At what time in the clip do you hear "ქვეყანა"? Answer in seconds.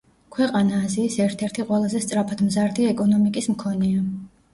0.35-0.77